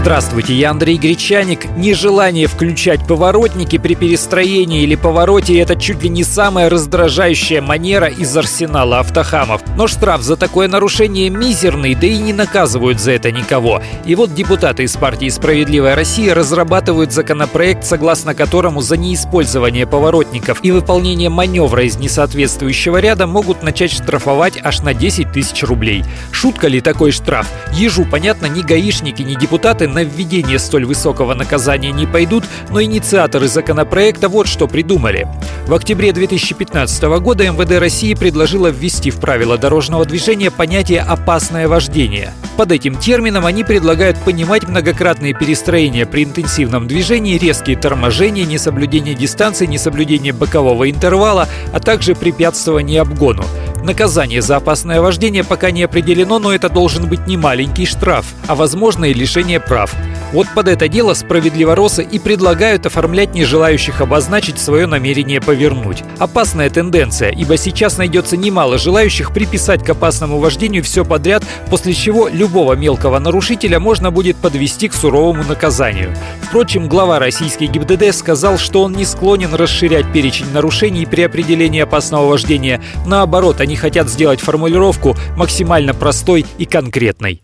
[0.00, 1.66] Здравствуйте, я Андрей Гречаник.
[1.76, 8.34] Нежелание включать поворотники при перестроении или повороте– это чуть ли не самая раздражающая манера из
[8.34, 9.60] арсенала автохамов.
[9.76, 13.82] Но штраф за такое нарушение мизерный, да и не наказывают за это никого.
[14.06, 20.70] И вот депутаты из партии «Справедливая Россия» разрабатывают законопроект, согласно которому за неиспользование поворотников и
[20.70, 26.04] выполнение маневра из несоответствующего ряда могут начать штрафовать аж на 10 тысяч рублей.
[26.32, 27.46] Шутка ли такой штраф?
[27.74, 33.48] Ежу, понятно, ни гаишники, ни депутаты на введение столь высокого наказания не пойдут, но инициаторы
[33.48, 35.28] законопроекта вот что придумали.
[35.66, 42.32] В октябре 2015 года МВД России предложило ввести в правила дорожного движения понятие «опасное вождение».
[42.56, 49.64] Под этим термином они предлагают понимать многократные перестроения при интенсивном движении, резкие торможения, несоблюдение дистанции,
[49.64, 53.44] несоблюдение бокового интервала, а также препятствование обгону.
[53.82, 58.54] Наказание за опасное вождение пока не определено, но это должен быть не маленький штраф, а
[58.54, 59.94] возможно и лишение прав.
[60.32, 66.04] Вот под это дело справедливоросы и предлагают оформлять нежелающих обозначить свое намерение повернуть.
[66.18, 72.28] Опасная тенденция, ибо сейчас найдется немало желающих приписать к опасному вождению все подряд, после чего
[72.28, 76.14] любого мелкого нарушителя можно будет подвести к суровому наказанию.
[76.42, 82.26] Впрочем, глава российской ГИБДД сказал, что он не склонен расширять перечень нарушений при определении опасного
[82.26, 82.80] вождения.
[83.04, 87.42] Наоборот, они хотят сделать формулировку максимально простой и конкретной.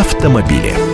[0.00, 0.89] Автомобили.